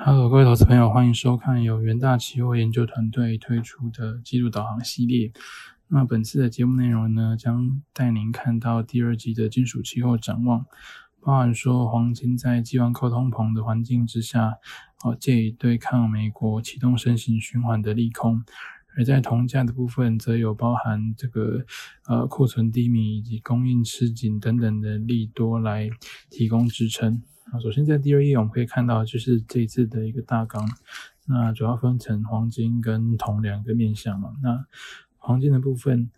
[0.00, 5.32] Hello，各位投资朋友，欢迎收看由元大期货研究团队推出的季度导航系列。
[5.88, 10.64] 那本次的节目内容呢，将带您看到第二季的金属期货展望，
[11.20, 14.54] 包含说黄金在既往高通膨的环境之下，
[15.02, 18.44] 哦，借以对抗美国启动升息循环的利空；
[18.96, 21.64] 而在铜价的部分，则有包含这个
[22.06, 25.90] 呃库存低迷以及供应吃紧等等的利多来
[26.30, 27.20] 提供支撑。
[27.50, 30.68] 啊，首先在第二页我们可以看到，就是这一次的一个大纲。
[31.26, 34.34] 那主要分成黄金跟铜两个面向嘛。
[34.42, 34.66] 那
[35.16, 36.10] 黄金的部分，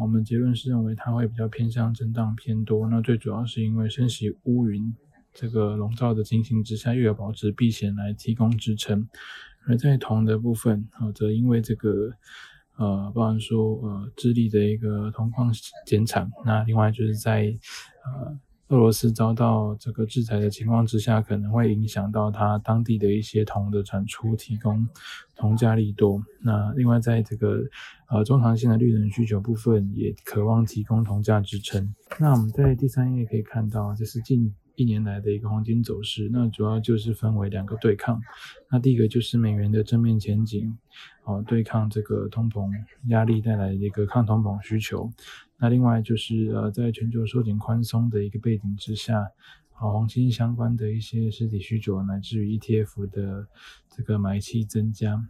[0.00, 2.88] 我们结论是认为它会比较偏向震荡偏多。
[2.88, 4.94] 那最主要是因为升息乌云
[5.34, 9.06] 这个笼罩的情形之下，又有保值避险来提供支撑。
[9.66, 12.10] 而在铜的部分，啊，则因为这个
[12.76, 15.52] 呃，包含说呃，智利的一个铜矿
[15.84, 17.54] 减产，那另外就是在
[18.06, 18.38] 呃。
[18.68, 24.86] 俄罗斯遭到这个制裁的情况之下，可能会影响到它当地的一些铜的产出，提供
[25.36, 26.22] 铜价利多。
[26.42, 27.62] 那另外，在这个
[28.10, 31.94] 呃中长线的绿能需求部分，也渴望提供铜价支撑。
[32.20, 36.28] 那我们在第三页可以看到，就是近一年来的一个黄金走势。
[36.32, 38.22] 那主要就是分为两个对抗。
[38.70, 40.78] 那第一个就是美元的正面前景，
[41.24, 42.70] 哦，对抗这个通膨
[43.08, 45.12] 压力带来的一个抗通膨需求。
[45.58, 49.18] 那另外就是呃，在全球收紧宽松的一个背景之下，
[49.74, 53.48] 啊，黄金相关的一些实体需求，乃至于 ETF 的
[53.90, 55.20] 这个买气增加。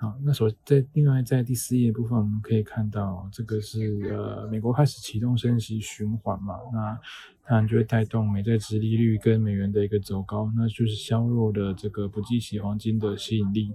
[0.00, 6.96] 好，那所在另外在第四页部分，我们可以看到，这个是呃美国开始启动升息循环嘛，那
[7.44, 13.72] 当然就会带动美债殖利率跟美元的一个走高，那就是削弱的这个不计息黄金的吸引力。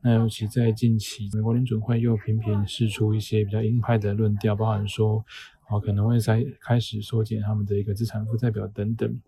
[0.00, 5.24] 那尤其在近期，美国联准会又频频释出一些比较鹰派的论调，包含说。
[5.70, 9.20] 哦，可能会在开始缩减他们的一个资产负债表等等。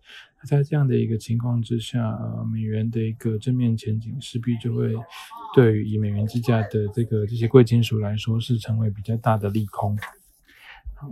[0.45, 2.17] 在这样的一个情况之下，
[2.51, 4.95] 美元的一个正面前景势必就会
[5.53, 9.97] 对于以美元计价的这个这些贵金属来说是成为比较大的利空。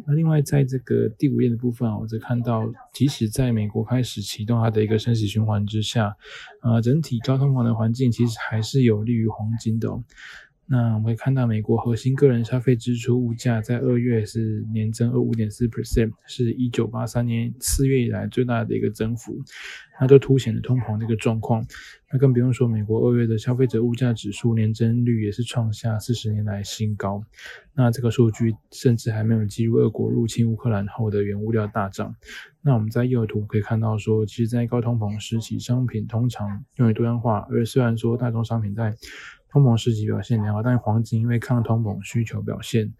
[0.05, 6.15] 那另外在这个第五页的部分，我则看到，即使在美国开始启动它的一个升息循环之下，
[6.61, 9.89] 呃，整体高通膨的环境其实还是有利于黄金的。
[10.71, 19.35] 那我们会看到，美国核心个人消费支出物价在二月是年增二五点四 percent，是一九八三年四月以来最大的一个增幅，
[19.99, 21.65] 那都凸显了通膨的一个状况。
[22.11, 27.23] 那更不用说，美国二月的消费者物价指数年增率也是创下四十年来新高。
[27.73, 32.15] 那这个数据甚至还没有计入俄国入侵乌克兰后的原物料大涨。
[32.61, 38.93] 那我们在右图可以看到说，其实，在高通膨时期，商品通常用于多样化，而虽然说大宗商品在
[39.49, 42.93] 通膨实际表现良好，但是黄金因为抗通膨需求表现，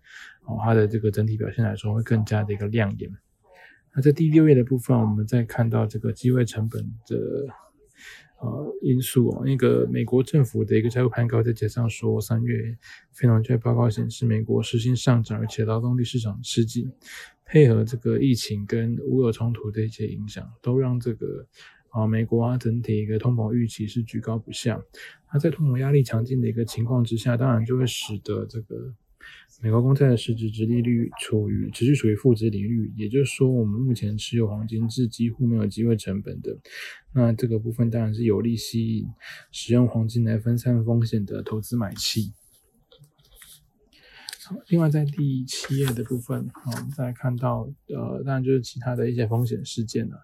[0.45, 3.09] 哦，它的这个整体表现来说会更加的一个亮眼。
[3.93, 7.47] 那在第六页的部分，我们再看到这个机会成本的
[8.39, 12.77] 呃因素哦，那个美国政府的一个债务盘高，再加上说三月
[13.11, 16.91] 非农就业报告显示美国实行上涨，而且劳动力市场吃紧，
[17.45, 21.45] 配合这个疫情跟乌俄冲突的一些影响，都让这个。
[21.91, 24.81] 啊，美国啊，整体一个通膨预期是居高不下。
[25.33, 28.93] 那在通膨压力强劲的一个情况之下，当然就会使得这个
[29.61, 32.91] 美国公债的实质值利率处于持续处于负值利率。
[32.95, 36.57] 也就是说，我们目前持有黄金是几乎没有机会成本的。
[37.13, 39.07] 那这个部分当然是有利吸引
[39.51, 42.33] 使用黄金来分散风险的投资买气。
[44.69, 50.23] 另外在第七页的部分，我们再看到，呃，当然就是其他的一些风险事件了。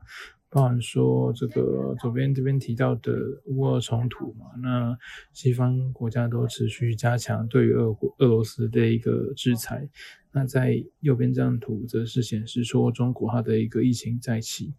[0.55, 3.13] 包含说这个左边这边提到的
[3.47, 4.97] 乌俄冲突嘛，那
[5.33, 9.89] 西方国家都持续加强对于俄国俄罗斯的一个制裁。
[10.31, 14.73] 那在右边这张图则是显示说中国它的一个疫情再起。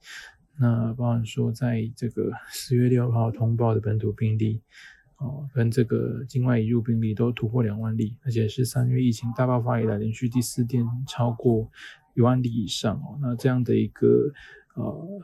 [0.59, 4.63] 那包含说在这个四月六号通报的本土病例
[5.19, 11.71] 哦，跟这个境外移入病例都突破两万例，而且是三月疫情大爆发以来连续第四天超过
[12.15, 13.19] 一万例以上哦。
[13.21, 14.33] 那这样的一个
[14.75, 15.21] 呃。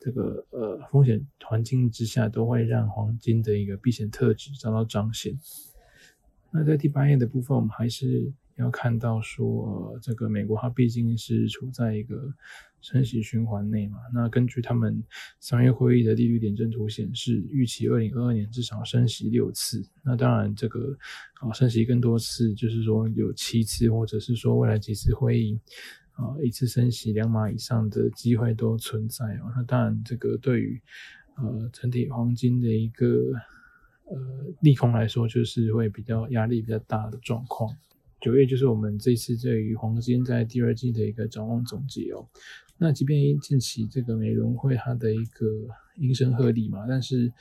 [0.00, 5.38] 这个呃风险环境之下，都会让黄金的一个避险特质遭到彰显。
[6.50, 12.32] 那在第八页的部分，我们还是要看到说，这个美国它毕竟是处在一个
[12.80, 13.98] 升息循环内嘛。
[14.14, 15.04] 那根据他们
[15.40, 19.84] 三月会议的利率点阵图显示，预期二零二二年至少升息六次。
[20.02, 20.96] 那当然，这个
[21.40, 25.60] 啊升息更多次，就是说有七次，或者是说未来几次会议。
[26.18, 29.52] 啊，一次升息两码以上的机会都存在哦。
[29.56, 30.82] 那当然，这个对于
[31.36, 33.06] 呃整体黄金的一个
[34.10, 34.18] 呃
[34.60, 37.72] 利空来说，就是会比较压力比较大的状况。
[38.20, 42.26] 九月就是我们这次对于黄金在第二季的一个展望总结哦。
[42.76, 45.46] 那即便近期这个美伦会它的一个
[45.98, 47.32] 应声鹤唳嘛，但是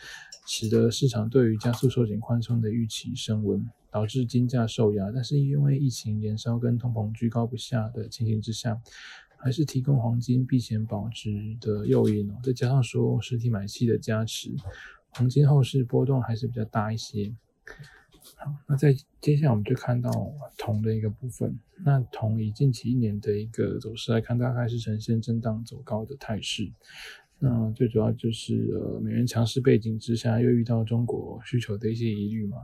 [0.45, 5.11] 使得市场对于加速收紧宽松的预期升温，导致金价受压。
[5.11, 8.79] 但是因为疫情延烧跟通膨居高不下的情形之下，
[9.37, 12.35] 还是提供黄金避险保值的诱因哦。
[12.43, 14.51] 再加上说实体买气的加持，
[15.09, 17.33] 黄金后市波动还是比较大一些。
[18.35, 20.11] 好，那在接下来我们就看到
[20.57, 21.57] 铜的一个部分。
[21.85, 26.69] 那铜以近期一年的一个走势来看，大概是呈现震荡走高的态势。
[27.39, 32.57] 那最主要就是呃美元强势背景之下，又遇到中国需求的一些疑虑嘛，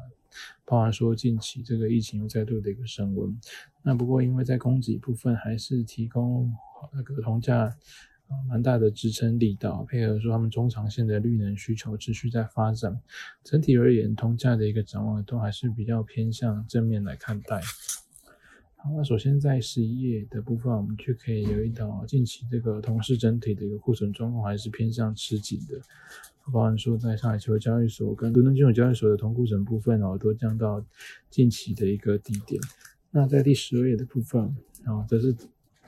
[0.65, 3.39] 包含说近期这个疫情又再度的一个升温。
[3.81, 6.53] 那不过因为在供给部分还是提供
[6.91, 7.75] 那个铜价。
[8.49, 12.99] 蛮大的支撑力道，配合说他们中长线的绿能需求持续在发展，
[13.43, 17.61] 整体而言，铜价的一个展望都还是比较偏向正面来看待。
[18.75, 25.79] 好，那首先在十一页的部分，我们就可以留意到近期这个铜市整体的一个库存状况还是偏向吃紧的，
[26.51, 30.83] 包含说在上海期货交易所跟伦敦金融交易所的铜库存部分哦，都降到
[31.29, 32.61] 近期的一个低点。
[33.11, 34.43] 那在第十二页的部分，
[34.85, 35.35] 啊，则是。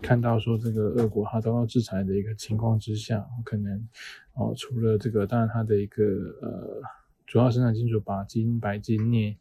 [0.01, 3.87] 看到说这个俄国它遭到制裁的一个情况之下，可能
[4.33, 6.03] 哦，除了这个，当然它的一个
[6.41, 6.81] 呃
[7.25, 9.37] 主要生产金属钯金、白金、镍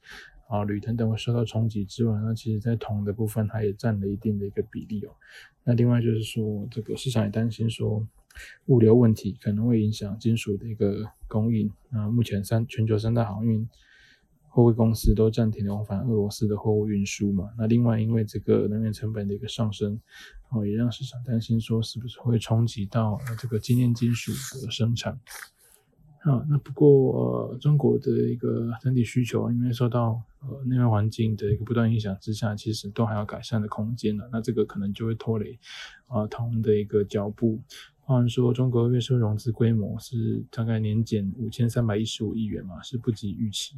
[0.48, 5.10] 啊、铝等等会受到冲击之外，那其实在铜的部分它也占了一定的一个比例哦。
[5.64, 8.06] 那另外就是说，这个市场也担心说
[8.66, 11.70] 物流问题可能会影响金属的一个供应。
[11.90, 13.68] 那目前三全球三大航运。
[14.48, 17.50] 货柜公司都暂停往返俄罗斯的货物运输嘛？
[17.58, 20.00] 那另外，因为这个能源成本的一个上升，
[20.50, 24.30] 哦，也让市场担心说是不是会冲击到这个精炼金属
[24.64, 25.18] 的生产。
[26.24, 34.26] 啊，那不过呃，中国的一个整体需求，因为受到呃内外环境的一个不断影响之下，其实都还有改善的空间的。
[34.32, 35.58] 那这个可能就会拖累
[36.06, 37.60] 啊铜的一个脚步。
[38.00, 43.76] 话说，中国月收融资规模是大概年减五千三百一十五亿元嘛，是不及预期。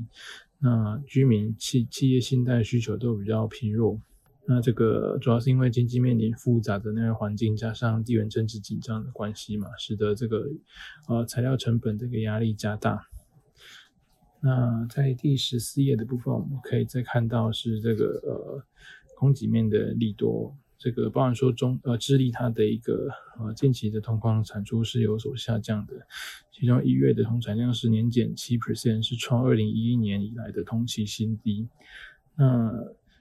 [0.58, 4.00] 那居民企企业信贷需求都比较疲弱。
[4.48, 10.46] 那这个主要是因为经济面临复杂的那个环境，加上地缘政治紧张的关系嘛，使得这个
[11.08, 13.08] 呃材料成本这个压力加大。
[14.40, 18.62] 那在第十四页的部分，我们可以再看到是这个呃
[19.16, 20.56] 供给面的利多。
[20.78, 23.08] 这个包含说中呃智利它的一个
[23.40, 25.94] 呃近期的铜矿产出是有所下降的，
[26.52, 31.66] 其中一月的铜产量是年减七 percent，是创二零一一年以来的同期新低。
[32.37, 32.70] 那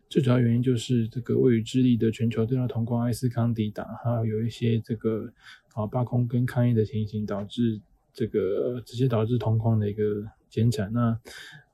[0.10, 5.31] 最主要原因就是这个位于智利的全球最大铜矿埃斯康迪达，还有有一些这个
[5.74, 7.81] 啊罢工跟抗议的情形，导致
[8.13, 10.92] 这个直接导致铜矿的一个减产。
[10.94, 11.19] 那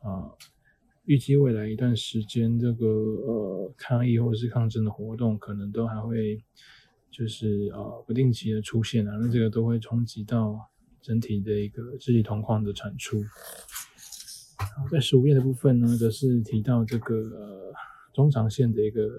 [0.02, 0.32] 啊。
[1.06, 6.40] 预计未来一段时间，这个呃抗议或者是抗争的活动，可能都还会
[7.10, 10.70] 就是呃不定期的出现啊，那这个都会冲击到
[11.02, 13.22] 整体的一个智力铜矿的产出。
[14.92, 17.74] 在十五页的部分呢，则是提到这个呃
[18.14, 19.10] 中长线的一个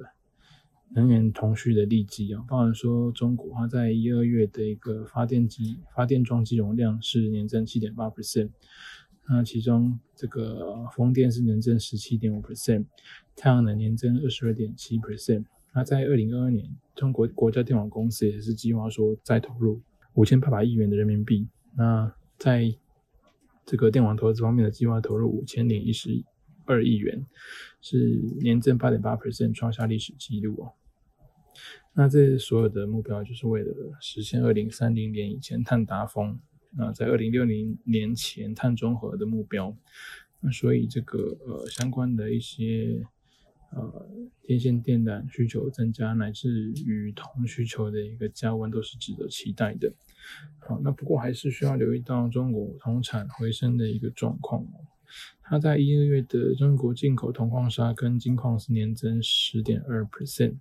[0.94, 8.50] 能源同需的利基啊，包含说中国它在一二月的一个发电机发电装机容量是年增七点八 percent。
[9.28, 12.84] 那其中这个风电是年增十七点五 percent，
[13.36, 15.44] 太阳能年增二十二点七 percent。
[15.72, 19.80] 那在二零二二年，中国国家电网公司也是计划说再投入
[20.14, 21.48] 五千八百亿元的人民币。
[21.76, 22.74] 那在
[23.64, 26.10] 这个电网投资方面的计划投入五千零一十
[26.66, 27.26] 二亿元，
[27.80, 30.72] 是年增八点八 percent，创下历史纪录哦。
[31.94, 36.38] 那这所有的目标就是为了实现二零三零年以前碳达峰。
[36.74, 39.76] 那在二零六零年前碳中和的目标，
[40.40, 43.06] 那所以这个呃相关的一些
[43.72, 44.08] 呃
[44.42, 49.92] 电线电缆需求增加，乃至于铜需求的一个加温，都是值得期待的。
[50.60, 54.66] 好，那不过还是需要留意到中国铜产回升的一个状况。
[55.42, 60.56] 它在一二月的中国进口铜矿砂跟金矿是年增十点二 percent，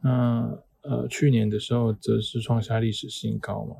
[0.00, 3.76] 那呃去年的时候则是创下历史新高嘛。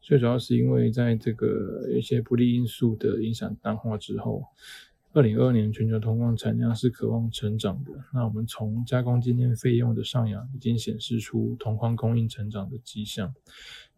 [0.00, 4.42] 最主要是因为在这个一些不利因素的影响淡化之后，
[5.12, 7.92] 二零二二年全球铜矿产量是渴望成长的。
[8.14, 13.34] 那我们从加工精炼费用的上扬，已经显示出铜矿供应成长的迹象。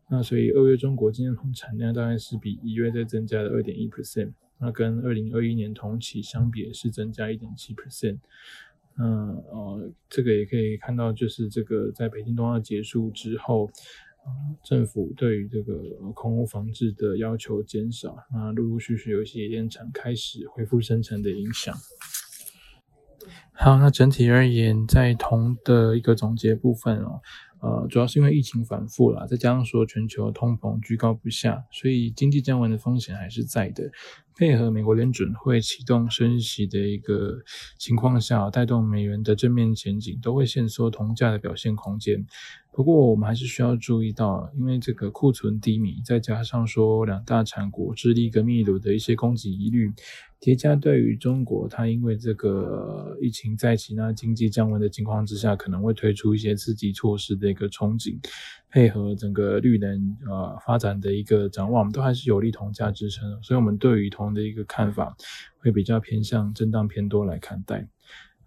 [0.09, 8.19] 那所以二月中国精炼铜产量大概是比一月再增加了二点一 percent，那跟二零二一年同期相比是增加一点七 percent。
[8.99, 13.71] 嗯，呃，这个也可以看到，就是这个在北京冬奥结束之后。
[14.63, 15.75] 政府对于这个
[16.15, 21.75] 空污防治的要求减少，那陆陆续续有一些烟厂开始恢复生产的影响。
[23.53, 27.23] 好，那整体而言，在铜的一个总结部分哦。
[27.63, 33.91] 呃，主要是因为疫情反复了，再加上说全球通膨居高不下，所以经济降温的风险还是在的。
[34.37, 37.39] 配合美国联准会启动升息的一个
[37.79, 42.27] 情况下，带动美元的正面前景，都会限缩铜价的表现空间。
[42.73, 49.93] 不过，我们还是需要注意到，因为这个库存低迷，再加上说两大产国智利跟秘鲁的一些供给疑虑。
[50.39, 58.17] 叠加对于中国，它因为这个疫情在起，那经济降温的情况之下，可能会推出一些刺激措施的一个憧憬，
[58.71, 63.43] 配合整个绿能呃发展的一个展望，都还是有利铜价支撑。
[63.43, 65.17] 所以，我们对于铜同的一个看法，
[65.59, 67.87] 会比较偏向震荡偏多来看待。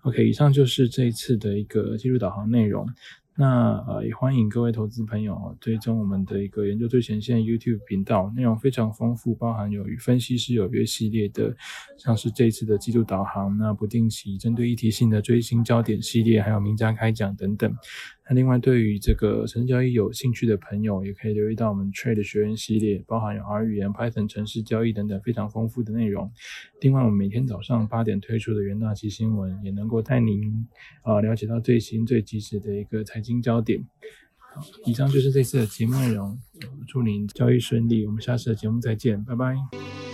[0.04, 2.88] OK，以上就是这一次的一个技术导航内容。
[3.36, 11.56] 那呃，也欢迎各位投资朋友追踪我们的一个研究最前线 YouTube 频道，内容非常丰富，包含有与分析师有约系列的，
[11.98, 17.76] 像是这一次的季度导航，那不定期针对议题性的追星焦点系列，还有名家开讲等等。
[18.30, 26.32] 那另外，对于这个城市交易有兴趣的朋友，也可以留意到我们 Trade 学院系列，包含有 R 语言、Python 城市交易等等非常丰富的内容。
[26.80, 30.66] 另外，我们每天早上八点推出的元大期新闻，也能够带您
[31.02, 33.86] 啊了解到最新最及时的一个财经焦点。
[34.40, 36.40] 好，以上就是这次的节目内容，
[36.88, 40.13] 祝您交易顺利，我们下次的节目再见，拜拜。